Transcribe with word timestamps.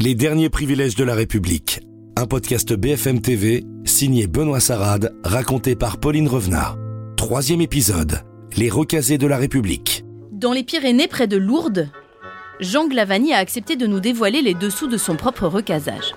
Les 0.00 0.14
derniers 0.14 0.48
privilèges 0.48 0.94
de 0.94 1.04
la 1.04 1.14
République. 1.14 1.82
Un 2.16 2.24
podcast 2.24 2.72
BFM 2.72 3.20
TV 3.20 3.64
signé 3.84 4.26
Benoît 4.26 4.58
Sarade, 4.58 5.14
raconté 5.22 5.76
par 5.76 5.98
Pauline 5.98 6.26
Revenat. 6.26 6.74
Troisième 7.18 7.60
épisode. 7.60 8.22
Les 8.56 8.70
recasés 8.70 9.18
de 9.18 9.26
la 9.26 9.36
République. 9.36 10.02
Dans 10.32 10.52
les 10.52 10.64
Pyrénées, 10.64 11.06
près 11.06 11.26
de 11.26 11.36
Lourdes, 11.36 11.90
Jean 12.60 12.88
Glavani 12.88 13.34
a 13.34 13.36
accepté 13.36 13.76
de 13.76 13.86
nous 13.86 14.00
dévoiler 14.00 14.40
les 14.40 14.54
dessous 14.54 14.86
de 14.86 14.96
son 14.96 15.16
propre 15.16 15.46
recasage. 15.46 16.14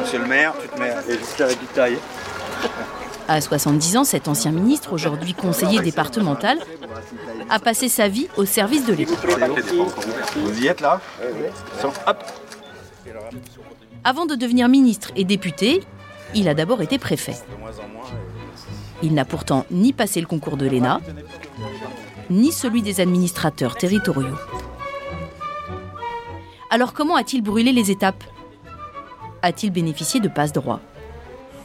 Monsieur 0.00 0.20
le 0.20 0.26
maire, 0.26 0.54
tu 0.62 0.68
te 0.70 0.80
mets 0.80 0.94
juste 1.10 1.42
avec 1.42 1.60
du 1.60 1.66
taille. 1.66 1.98
À 3.28 3.42
70 3.42 3.96
ans, 3.98 4.04
cet 4.04 4.28
ancien 4.28 4.50
ministre, 4.50 4.94
aujourd'hui 4.94 5.34
conseiller 5.34 5.80
départemental, 5.80 6.58
a 7.50 7.58
passé 7.58 7.90
sa 7.90 8.08
vie 8.08 8.28
au 8.38 8.46
service 8.46 8.86
de 8.86 8.94
l'État. 8.94 9.12
Vous 10.36 10.62
y 10.62 10.68
êtes 10.68 10.80
là? 10.80 11.02
Hop 12.06 12.24
Avant 14.04 14.26
de 14.26 14.34
devenir 14.34 14.68
ministre 14.68 15.10
et 15.16 15.24
député, 15.24 15.82
il 16.34 16.48
a 16.48 16.54
d'abord 16.54 16.82
été 16.82 16.98
préfet. 16.98 17.36
Il 19.02 19.14
n'a 19.14 19.24
pourtant 19.24 19.64
ni 19.70 19.92
passé 19.92 20.20
le 20.20 20.26
concours 20.26 20.56
de 20.56 20.66
l'ENA, 20.66 21.00
ni 22.30 22.52
celui 22.52 22.82
des 22.82 23.00
administrateurs 23.00 23.76
territoriaux. 23.76 24.36
Alors 26.70 26.92
comment 26.92 27.16
a-t-il 27.16 27.42
brûlé 27.42 27.72
les 27.72 27.90
étapes? 27.90 28.24
A-t-il 29.42 29.72
bénéficié 29.72 30.20
de 30.20 30.28
passe-droit 30.28 30.80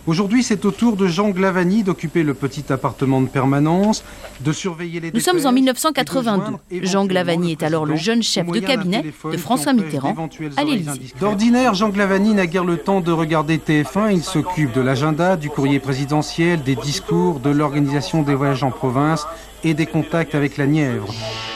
Aujourd'hui, 0.06 0.44
c'est 0.44 0.66
au 0.66 0.72
tour 0.72 0.98
de 0.98 1.08
Jean 1.08 1.30
Glavani 1.30 1.84
d'occuper 1.84 2.24
le 2.24 2.34
petit 2.34 2.74
appartement 2.74 3.22
de 3.22 3.28
permanence, 3.28 4.04
de 4.42 4.52
surveiller 4.52 5.00
les 5.00 5.12
Nous 5.14 5.22
sommes 5.22 5.38
en 5.38 5.52
DPS, 5.52 5.56
1982. 5.56 6.42
et 6.72 6.82
de 6.82 6.86
joindre 6.86 6.92
Jean 6.92 7.06
Glavani 7.06 7.54
est 7.54 7.64
alors 7.64 7.86
le 7.86 7.96
jeune 7.96 8.22
chef 8.22 8.46
de 8.48 8.60
cabinet 8.60 9.02
de 9.02 9.38
François 9.38 9.72
Mitterrand 9.72 10.14
à 10.58 10.64
l'Élysée. 10.66 11.14
D'ordinaire, 11.22 11.74
Jean 11.74 11.88
Glavani 11.88 12.34
n'a 12.34 12.48
guère 12.48 12.66
le 12.66 12.78
temps 12.78 13.00
de 13.00 13.14
regarder 13.14 13.58
TF1. 13.58 14.12
Il 14.12 14.24
s'occupe 14.24 14.74
de 14.74 14.82
l'agenda, 14.82 15.38
du 15.38 15.50
courrier 15.50 15.80
présidentiel, 15.80 16.64
des 16.64 16.76
discours, 16.76 17.40
de 17.40 17.50
l'organisation 17.50 18.24
des 18.24 18.36
voyages 18.36 18.64
en 18.64 18.72
province 18.72 19.26
et 19.64 19.74
des 19.74 19.86
contacts 19.86 20.36
avec 20.36 20.58
la 20.58 20.68
Nièvre. 20.68 21.14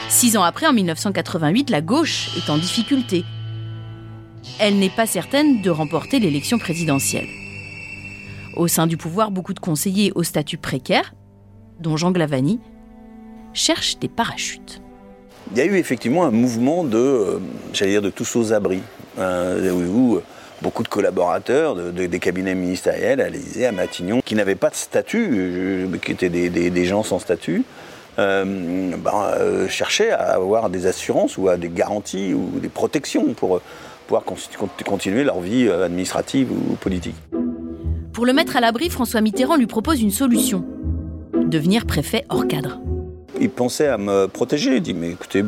Six 0.08 0.38
ans 0.38 0.44
après, 0.44 0.68
en 0.68 0.74
1988, 0.74 1.70
la 1.70 1.82
gauche 1.82 2.30
est 2.38 2.50
en 2.50 2.58
difficulté. 2.58 3.26
Elle 4.58 4.80
n'est 4.80 4.90
pas 4.90 5.06
certaine 5.06 5.62
de 5.62 5.70
remporter 5.70 6.20
l'élection 6.20 6.58
présidentielle. 6.58 7.28
Au 8.58 8.68
sein 8.68 8.88
du 8.88 8.98
pouvoir, 8.98 9.30
beaucoup 9.30 9.54
de 9.54 9.60
conseillers 9.60 10.12
au 10.16 10.24
statut 10.24 10.58
précaire, 10.58 11.14
dont 11.80 11.96
Jean 11.96 12.10
Glavani, 12.12 12.60
cherchent 13.54 14.00
des 14.00 14.08
parachutes. 14.08 14.82
Il 15.52 15.60
y 15.60 15.62
a 15.62 15.66
eu 15.66 15.76
effectivement 15.76 16.26
un 16.26 16.32
mouvement 16.32 16.84
de, 16.84 16.98
euh, 16.98 17.40
j'allais 17.72 17.92
dire, 17.92 18.02
de 18.02 18.10
tous 18.10 18.36
aux 18.36 18.54
abris, 18.54 18.82
hein, 19.20 19.56
où, 19.72 20.16
où 20.16 20.22
beaucoup 20.64 20.82
de 20.82 20.88
collaborateurs 20.88 21.76
de- 21.76 21.92
de- 21.92 22.08
des 22.08 22.20
cabinets 22.20 22.56
ministériels 22.56 23.22
à 23.22 23.30
l'Élysée, 23.30 23.68
à 23.68 23.72
Matignon, 23.72 24.22
qui 24.26 24.34
n'avaient 24.34 24.56
pas 24.56 24.72
de 24.72 24.76
statut, 24.76 25.30
euh, 25.32 25.98
qui 26.04 26.12
étaient 26.14 26.30
des, 26.30 26.86
gens 26.86 27.04
sans 27.04 27.20
statut, 27.20 27.64
euh, 28.18 28.44
ben, 28.98 29.12
euh, 29.38 29.68
cherchaient 29.70 30.10
à 30.10 30.34
avoir 30.34 30.72
des 30.72 30.88
assurances 30.88 31.38
ou 31.38 31.48
à 31.48 31.58
des 31.58 31.70
garanties 31.70 32.34
ou 32.34 32.60
des 32.60 32.70
protections 32.70 33.36
pour 33.36 33.58
euh, 33.58 33.62
pouvoir 34.08 34.24
con- 34.24 34.36
continuer 34.84 35.24
leur 35.24 35.40
vie 35.42 35.68
euh, 35.68 35.86
administrative 35.86 36.52
ou 36.52 36.76
politique. 36.76 37.16
Pour 38.18 38.26
le 38.26 38.34
mettre 38.34 38.58
à 38.58 38.62
l'abri, 38.62 38.90
François 38.90 39.22
Mitterrand 39.22 39.58
lui 39.58 39.68
propose 39.68 40.02
une 40.02 40.10
solution 40.10 40.66
devenir 41.36 41.86
préfet 41.86 42.26
hors 42.30 42.48
cadre. 42.48 42.80
Il 43.40 43.52
pensait 43.52 43.86
à 43.86 44.00
me 44.00 44.26
protéger. 44.26 44.78
Il 44.78 44.82
dit 44.82 44.96
Mais 44.96 45.12
écoutez, 45.12 45.46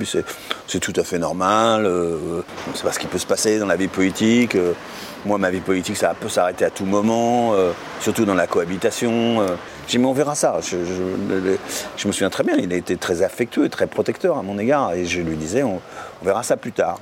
c'est, 0.67 0.79
tout 0.79 0.93
à 0.95 1.03
fait 1.03 1.17
normal. 1.17 1.87
euh, 1.87 2.43
on 2.67 2.71
ne 2.71 2.75
sait 2.75 2.83
pas 2.83 2.91
ce 2.91 2.99
qui 2.99 3.07
peut 3.07 3.17
se 3.17 3.25
passer 3.25 3.57
dans 3.57 3.65
la 3.65 3.75
vie 3.75 3.87
politique. 3.87 4.53
euh, 4.53 4.73
moi, 5.25 5.39
ma 5.39 5.49
vie 5.49 5.61
politique, 5.61 5.97
ça 5.97 6.13
peut 6.13 6.29
s'arrêter 6.29 6.63
à 6.63 6.69
tout 6.69 6.85
moment, 6.85 7.55
euh, 7.55 7.71
surtout 8.01 8.25
dans 8.25 8.35
la 8.35 8.45
cohabitation. 8.45 9.43
J'ai 9.87 9.97
dit 9.97 9.97
Mais 9.97 10.05
on 10.05 10.13
verra 10.13 10.35
ça. 10.35 10.59
Je, 10.61 10.77
me 10.77 12.11
souviens 12.11 12.29
très 12.29 12.43
bien, 12.43 12.55
il 12.55 12.71
a 12.71 12.75
été 12.75 12.97
très 12.97 13.23
affectueux 13.23 13.67
très 13.69 13.87
protecteur 13.87 14.37
à 14.37 14.43
mon 14.43 14.59
égard. 14.59 14.93
Et 14.93 15.05
je 15.05 15.21
lui 15.21 15.37
disais 15.37 15.63
on 15.63 15.81
verra 16.21 16.43
ça 16.43 16.55
plus 16.55 16.71
tard. 16.71 16.99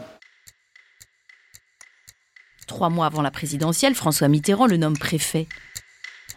Trois 2.67 2.89
mois 2.89 3.05
avant 3.05 3.21
la 3.21 3.31
présidentielle, 3.31 3.95
François 3.95 4.27
Mitterrand 4.27 4.67
le 4.67 4.77
nomme 4.77 4.97
préfet. 4.97 5.47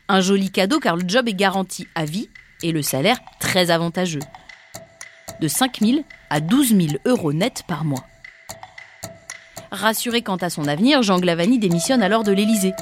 Un 0.09 0.21
joli 0.21 0.51
cadeau 0.51 0.79
car 0.79 0.97
le 0.97 1.03
job 1.07 1.29
est 1.29 1.35
garanti 1.35 1.87
à 1.95 2.05
vie 2.05 2.31
et 2.63 2.73
le 2.73 2.83
salaire 2.83 3.19
très 3.41 3.71
avantageux. 3.71 4.21
De 5.41 5.49
5 5.49 5.81
000 5.81 6.05
à 6.31 6.41
12 6.41 6.69
000 6.69 6.81
euros 7.05 7.33
net 7.33 7.65
par 7.67 7.85
mois. 7.85 8.05
Rassuré 9.73 10.23
quant 10.23 10.37
à 10.37 10.51
son 10.51 10.67
avenir, 10.67 11.03
Jean 11.03 11.19
Glavani 11.19 11.59
démissionne 11.59 12.03
alors 12.03 12.23
de 12.23 12.33
l'Élysée. 12.33 12.75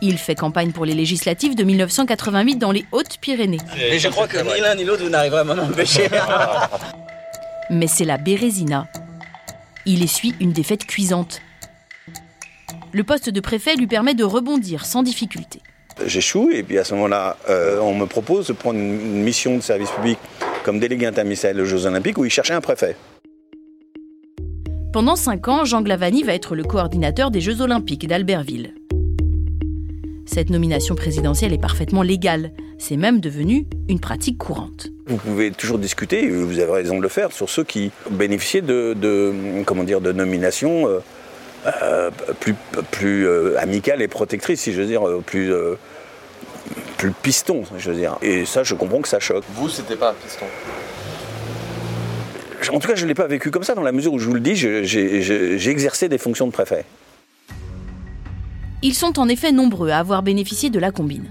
Il 0.00 0.18
fait 0.18 0.34
campagne 0.34 0.72
pour 0.72 0.84
les 0.84 0.94
législatives 0.94 1.54
de 1.54 1.62
1988 1.62 2.56
dans 2.56 2.72
les 2.72 2.84
Hautes-Pyrénées. 2.90 3.58
Et 3.76 4.00
je 4.00 4.08
crois 4.08 4.26
que 4.26 4.38
ni 4.38 4.60
l'un 4.60 4.74
ni 4.74 4.84
l'autre 4.84 5.04
vous 5.04 5.10
n'arriverez 5.10 5.40
à 5.40 5.44
m'en 5.44 5.62
empêcher. 5.62 6.08
Mais 7.70 7.86
c'est 7.86 8.04
la 8.04 8.18
Bérésina. 8.18 8.88
Il 9.86 10.02
essuie 10.02 10.34
une 10.40 10.52
défaite 10.52 10.86
cuisante. 10.86 11.40
Le 12.94 13.04
poste 13.04 13.30
de 13.30 13.40
préfet 13.40 13.74
lui 13.74 13.86
permet 13.86 14.12
de 14.14 14.22
rebondir 14.22 14.84
sans 14.84 15.02
difficulté. 15.02 15.60
J'échoue 16.04 16.50
et 16.52 16.62
puis 16.62 16.78
à 16.78 16.84
ce 16.84 16.94
moment-là, 16.94 17.38
euh, 17.48 17.78
on 17.80 17.94
me 17.94 18.04
propose 18.04 18.48
de 18.48 18.52
prendre 18.52 18.78
une, 18.78 19.22
mission 19.22 19.56
de 19.56 19.62
service 19.62 19.90
public 19.90 20.18
comme 20.62 20.78
délégué 20.78 21.06
interministériel 21.06 21.58
aux 21.62 21.64
Jeux 21.64 21.86
Olympiques 21.86 22.18
où 22.18 22.24
il 22.26 22.30
cherchait 22.30 22.52
un 22.52 22.60
préfet. 22.60 22.96
Pendant 24.92 25.16
cinq 25.16 25.48
ans, 25.48 25.64
Jean 25.64 25.80
Glavani 25.80 26.22
va 26.22 26.34
être 26.34 26.54
le 26.54 26.64
coordinateur 26.64 27.30
des 27.30 27.40
Jeux 27.40 27.62
Olympiques 27.62 28.06
d'Albertville. 28.06 28.74
Cette 30.26 30.50
nomination 30.50 30.94
présidentielle 30.94 31.54
est 31.54 31.60
parfaitement 31.60 32.02
légale. 32.02 32.52
C'est 32.78 32.98
même 32.98 33.20
devenu 33.20 33.66
une 33.88 34.00
pratique 34.00 34.36
courante. 34.36 34.88
Vous 35.06 35.16
pouvez 35.16 35.50
toujours 35.50 35.78
discuter, 35.78 36.28
vous 36.28 36.58
avez 36.58 36.72
raison 36.72 36.98
de 36.98 37.02
le 37.02 37.08
faire, 37.08 37.32
sur 37.32 37.48
ceux 37.48 37.64
qui 37.64 37.90
bénéficiaient 38.10 38.60
de, 38.60 38.94
de, 38.94 39.32
comment 39.64 39.84
dire, 39.84 40.00
de 40.00 40.12
nominations 40.12 40.86
euh, 40.86 41.00
euh, 41.66 42.10
plus, 42.40 42.54
plus 42.90 43.26
euh, 43.26 43.60
amicales 43.60 44.02
et 44.02 44.08
protectrices, 44.08 44.60
si 44.60 44.72
je 44.72 44.80
veux 44.80 44.86
dire, 44.86 45.06
euh, 45.06 45.22
plus, 45.24 45.52
euh, 45.52 45.76
plus 46.98 47.12
piston, 47.12 47.62
je 47.78 47.90
veux 47.90 47.96
dire. 47.96 48.16
Et 48.22 48.44
ça, 48.44 48.62
je 48.62 48.74
comprends 48.74 49.00
que 49.00 49.08
ça 49.08 49.20
choque. 49.20 49.44
Vous, 49.54 49.68
c'était 49.68 49.96
pas 49.96 50.10
un 50.10 50.14
piston. 50.14 50.46
En 52.72 52.78
tout 52.78 52.88
cas, 52.88 52.94
je 52.94 53.02
ne 53.02 53.08
l'ai 53.08 53.14
pas 53.14 53.26
vécu 53.26 53.50
comme 53.50 53.64
ça, 53.64 53.74
dans 53.74 53.82
la 53.82 53.92
mesure 53.92 54.12
où 54.12 54.18
je 54.18 54.26
vous 54.26 54.34
le 54.34 54.40
dis, 54.40 54.56
j'ai 54.56 55.68
exercé 55.68 56.08
des 56.08 56.18
fonctions 56.18 56.46
de 56.46 56.52
préfet. 56.52 56.84
Ils 58.82 58.94
sont 58.94 59.18
en 59.18 59.28
effet 59.28 59.52
nombreux 59.52 59.90
à 59.90 59.98
avoir 59.98 60.22
bénéficié 60.22 60.70
de 60.70 60.78
la 60.78 60.90
combine. 60.90 61.26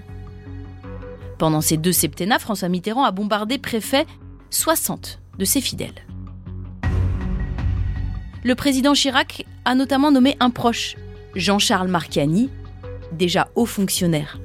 Pendant 1.38 1.62
ces 1.62 1.78
deux 1.78 1.92
septennats, 1.92 2.40
François 2.40 2.70
Mitterrand 2.70 3.04
a 3.04 3.12
bombardé 3.12 3.58
préfet 3.58 4.06
60 4.52 5.20
de 5.40 5.46
ses 5.46 5.62
fidèles. 5.62 6.06
Le 8.44 8.56
président 8.56 8.94
Chirac 8.94 9.46
a 9.66 9.76
notamment 9.76 10.12
nommé 10.12 10.36
un 10.40 10.50
proche, 10.50 10.96
Jean-Charles 11.36 11.88
Marchiani, 11.88 12.50
déjà 13.12 13.50
haut 13.56 13.66
fonctionnaire. 13.66 14.40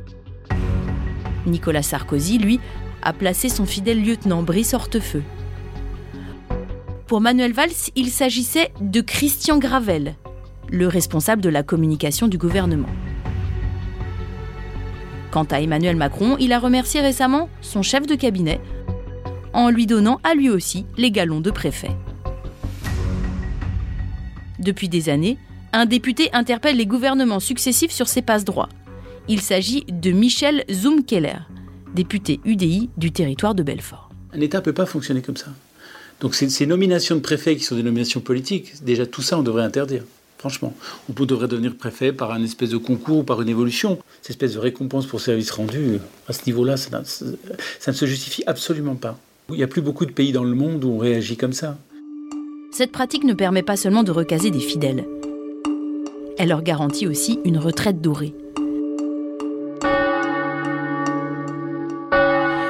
Nicolas 1.46 1.82
Sarkozy, 1.82 2.38
lui, 2.38 2.60
a 3.02 3.12
placé 3.12 3.48
son 3.48 3.66
fidèle 3.66 4.04
lieutenant 4.04 4.42
Brice 4.42 4.74
Hortefeux. 4.74 5.22
Pour 7.06 7.20
Manuel 7.20 7.52
Valls, 7.52 7.90
il 7.94 8.10
s'agissait 8.10 8.72
de 8.80 9.00
Christian 9.00 9.58
Gravel, 9.58 10.16
le 10.70 10.88
responsable 10.88 11.40
de 11.40 11.48
la 11.48 11.62
communication 11.62 12.26
du 12.26 12.36
gouvernement. 12.36 12.88
Quant 15.30 15.44
à 15.44 15.60
Emmanuel 15.60 15.96
Macron, 15.96 16.36
il 16.40 16.52
a 16.52 16.58
remercié 16.58 17.00
récemment 17.00 17.48
son 17.60 17.82
chef 17.82 18.06
de 18.06 18.14
cabinet 18.14 18.60
en 19.52 19.70
lui 19.70 19.86
donnant 19.86 20.20
à 20.24 20.34
lui 20.34 20.50
aussi 20.50 20.84
les 20.96 21.10
galons 21.10 21.40
de 21.40 21.50
préfet. 21.50 21.90
Depuis 24.58 24.88
des 24.88 25.08
années, 25.08 25.38
un 25.72 25.86
député 25.86 26.30
interpelle 26.32 26.76
les 26.76 26.86
gouvernements 26.86 27.40
successifs 27.40 27.90
sur 27.90 28.08
ses 28.08 28.22
passe-droits. 28.22 28.68
Il 29.28 29.40
s'agit 29.40 29.84
de 29.88 30.10
Michel 30.10 30.64
Zoumkeller, 30.70 31.38
député 31.94 32.40
UDI 32.44 32.88
du 32.96 33.12
territoire 33.12 33.54
de 33.54 33.62
Belfort. 33.62 34.10
Un 34.32 34.40
État 34.40 34.58
ne 34.58 34.64
peut 34.64 34.72
pas 34.72 34.86
fonctionner 34.86 35.20
comme 35.20 35.36
ça. 35.36 35.48
Donc 36.20 36.34
ces, 36.34 36.48
ces 36.48 36.66
nominations 36.66 37.16
de 37.16 37.20
préfets 37.20 37.56
qui 37.56 37.64
sont 37.64 37.76
des 37.76 37.82
nominations 37.82 38.20
politiques, 38.20 38.82
déjà 38.84 39.04
tout 39.04 39.22
ça 39.22 39.38
on 39.38 39.42
devrait 39.42 39.64
interdire. 39.64 40.04
Franchement, 40.38 40.74
on 41.08 41.24
devrait 41.24 41.48
devenir 41.48 41.74
préfet 41.76 42.12
par 42.12 42.30
un 42.30 42.42
espèce 42.42 42.70
de 42.70 42.76
concours 42.76 43.18
ou 43.18 43.22
par 43.22 43.40
une 43.42 43.48
évolution. 43.48 43.98
Cette 44.20 44.30
espèce 44.30 44.52
de 44.52 44.58
récompense 44.58 45.06
pour 45.06 45.20
service 45.20 45.50
rendu, 45.50 45.98
à 46.28 46.32
ce 46.32 46.40
niveau-là, 46.46 46.76
ça, 46.76 47.02
ça 47.04 47.90
ne 47.90 47.96
se 47.96 48.06
justifie 48.06 48.44
absolument 48.46 48.96
pas. 48.96 49.18
Il 49.48 49.56
n'y 49.56 49.62
a 49.62 49.66
plus 49.66 49.80
beaucoup 49.80 50.04
de 50.04 50.12
pays 50.12 50.32
dans 50.32 50.44
le 50.44 50.54
monde 50.54 50.84
où 50.84 50.90
on 50.90 50.98
réagit 50.98 51.36
comme 51.36 51.52
ça. 51.52 51.78
Cette 52.70 52.92
pratique 52.92 53.24
ne 53.24 53.32
permet 53.32 53.62
pas 53.62 53.76
seulement 53.76 54.02
de 54.02 54.10
recaser 54.10 54.50
des 54.50 54.60
fidèles. 54.60 55.06
Elle 56.38 56.48
leur 56.48 56.62
garantit 56.62 57.06
aussi 57.06 57.40
une 57.44 57.58
retraite 57.58 58.00
dorée. 58.00 58.34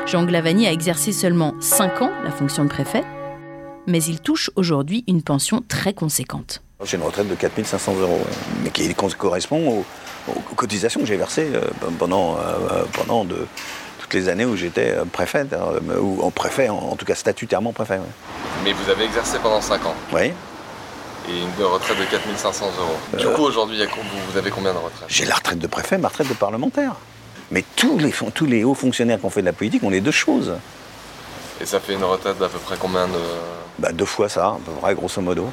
Jean 0.06 0.24
Glavani 0.24 0.68
a 0.68 0.72
exercé 0.72 1.10
seulement 1.10 1.54
5 1.60 2.02
ans 2.02 2.10
la 2.22 2.30
fonction 2.30 2.64
de 2.64 2.68
préfet, 2.68 3.02
mais 3.88 4.02
il 4.04 4.20
touche 4.20 4.50
aujourd'hui 4.54 5.02
une 5.08 5.22
pension 5.22 5.64
très 5.66 5.94
conséquente. 5.94 6.62
J'ai 6.84 6.96
une 6.96 7.02
retraite 7.02 7.28
de 7.28 7.34
4500 7.34 7.96
euros, 7.96 8.20
mais 8.62 8.70
qui 8.70 8.94
correspond 8.94 9.82
aux, 10.28 10.54
cotisations 10.54 11.00
que 11.00 11.06
j'ai 11.06 11.16
versées 11.16 11.48
euh, 11.54 11.62
pendant, 11.98 12.36
euh, 12.36 12.84
pendant 12.92 13.24
de, 13.24 13.46
toutes 14.06 14.14
les 14.14 14.28
années 14.28 14.44
où 14.44 14.54
j'étais 14.54 14.92
euh, 14.92 15.04
préfet, 15.04 15.44
ou 16.00 16.22
en 16.22 16.30
préfet, 16.30 16.68
en, 16.68 16.94
tout 16.94 17.04
cas 17.04 17.16
statutairement 17.16 17.72
préfet. 17.72 17.98
Mais 18.62 18.72
vous 18.72 18.88
avez 18.88 19.04
exercé 19.04 19.38
pendant 19.42 19.60
5 19.60 19.84
ans 19.84 19.94
Oui. 20.12 20.32
Et 21.28 21.40
une 21.40 21.64
retraite 21.64 21.98
de 21.98 22.04
4500 22.04 22.66
euros. 22.78 23.18
Du 23.18 23.26
coup, 23.34 23.42
aujourd'hui, 23.42 23.78
vous 24.30 24.38
avez 24.38 24.50
combien 24.50 24.72
de 24.72 24.78
retraite 24.78 25.08
J'ai 25.08 25.24
la 25.24 25.34
retraite 25.34 25.58
de 25.58 25.66
préfet, 25.66 25.98
ma 25.98 26.06
retraite 26.06 26.28
de 26.28 26.34
parlementaire. 26.34 26.94
Mais 27.50 27.64
tous 27.74 27.98
les, 27.98 28.12
tous 28.32 28.46
les 28.46 28.62
hauts 28.62 28.74
fonctionnaires 28.74 29.18
qui 29.18 29.26
ont 29.26 29.30
fait 29.30 29.40
de 29.40 29.46
la 29.46 29.52
politique 29.52 29.82
ont 29.82 29.90
les 29.90 30.00
deux 30.00 30.12
choses. 30.12 30.54
Et 31.60 31.66
ça 31.66 31.80
fait 31.80 31.94
une 31.94 32.04
retraite 32.04 32.38
d'à 32.38 32.48
peu 32.48 32.58
près 32.58 32.76
combien 32.78 33.08
de... 33.08 33.18
Bah, 33.80 33.90
deux 33.90 34.04
fois 34.04 34.28
ça, 34.28 34.46
à 34.46 34.58
peu 34.64 34.70
près, 34.80 34.94
grosso 34.94 35.20
modo. 35.20 35.48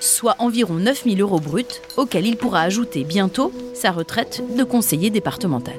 Soit 0.00 0.36
environ 0.38 0.74
9000 0.74 1.20
euros 1.20 1.40
bruts, 1.40 1.82
auxquels 1.98 2.26
il 2.26 2.38
pourra 2.38 2.62
ajouter 2.62 3.04
bientôt 3.04 3.52
sa 3.74 3.90
retraite 3.90 4.42
de 4.56 4.64
conseiller 4.64 5.10
départemental. 5.10 5.76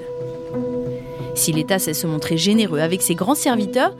Si 1.36 1.52
l'État 1.52 1.80
sait 1.80 1.94
se 1.94 2.08
montrer 2.08 2.38
généreux 2.38 2.80
avec 2.80 3.02
ses 3.02 3.16
grands 3.16 3.36
serviteurs, 3.36 3.96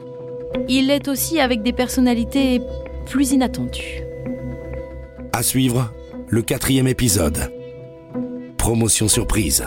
il 0.68 0.88
l'est 0.88 1.08
aussi 1.08 1.40
avec 1.40 1.62
des 1.62 1.72
personnalités 1.72 2.60
plus 3.06 3.32
inattendues. 3.32 4.02
À 5.32 5.42
suivre, 5.42 5.92
le 6.28 6.42
quatrième 6.42 6.86
épisode. 6.86 7.50
Promotion 8.58 9.08
surprise. 9.08 9.64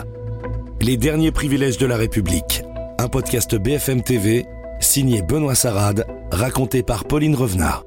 Les 0.80 0.96
derniers 0.96 1.32
privilèges 1.32 1.78
de 1.78 1.86
la 1.86 1.96
République. 1.96 2.62
Un 2.98 3.08
podcast 3.08 3.54
BFM 3.56 4.02
TV, 4.02 4.46
signé 4.80 5.22
Benoît 5.22 5.54
Sarade, 5.54 6.06
raconté 6.30 6.82
par 6.82 7.04
Pauline 7.04 7.34
Revenard. 7.34 7.84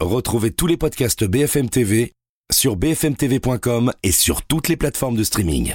Retrouvez 0.00 0.50
tous 0.50 0.66
les 0.66 0.76
podcasts 0.76 1.24
BFM 1.24 1.68
TV 1.68 2.12
sur 2.50 2.76
bfmtv.com 2.76 3.92
et 4.02 4.12
sur 4.12 4.42
toutes 4.42 4.68
les 4.68 4.76
plateformes 4.76 5.16
de 5.16 5.24
streaming. 5.24 5.74